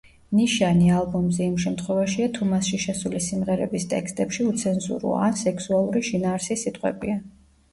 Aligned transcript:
ნიშანი 0.37 0.85
ალბომზე 0.99 1.43
იმ 1.49 1.51
შემთხვევაშია, 1.63 2.29
თუ 2.37 2.47
მასში 2.53 2.79
შესული 2.85 3.21
სიმღერების 3.27 3.85
ტექსტებში 3.93 4.49
უცენზურო 4.53 5.15
ან 5.27 5.39
სექსუალური 5.43 6.03
შინაარსის 6.11 6.67
სიტყვებია. 6.69 7.23